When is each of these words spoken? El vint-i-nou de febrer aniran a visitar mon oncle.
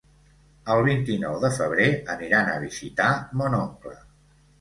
El 0.75 0.79
vint-i-nou 0.85 1.35
de 1.43 1.51
febrer 1.57 1.85
aniran 2.13 2.49
a 2.53 2.57
visitar 2.65 3.11
mon 3.43 3.59
oncle. 3.59 3.93